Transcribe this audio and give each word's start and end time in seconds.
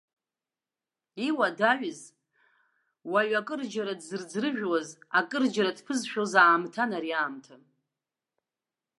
Иуадаҩыз, 1.27 1.99
уаҩ 3.11 3.31
акырџьара 3.39 3.93
дзыӡрыжәуаз, 3.99 4.87
акырџьара 5.19 5.77
дԥызшәоз 5.77 6.33
аамҭан 6.43 6.91
ари 6.97 7.11
аамҭа. 7.19 7.55